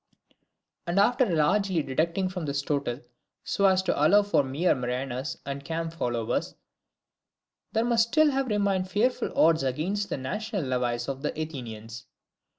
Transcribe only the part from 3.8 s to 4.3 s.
to allow